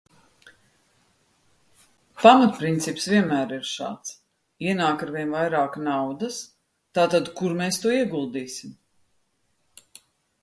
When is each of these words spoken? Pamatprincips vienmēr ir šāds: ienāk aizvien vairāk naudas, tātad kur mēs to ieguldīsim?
Pamatprincips 2.21 3.03
vienmēr 3.11 3.53
ir 3.57 3.67
šāds: 3.71 4.15
ienāk 4.69 5.03
aizvien 5.07 5.35
vairāk 5.39 5.77
naudas, 5.89 6.39
tātad 7.01 7.29
kur 7.41 7.55
mēs 7.61 7.79
to 7.85 7.93
ieguldīsim? 7.99 8.73